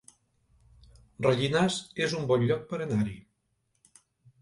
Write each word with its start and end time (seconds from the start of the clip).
Rellinars 1.27 1.79
es 2.07 2.17
un 2.23 2.27
bon 2.33 2.49
lloc 2.53 2.67
per 2.73 2.83
anar-hi 2.89 3.19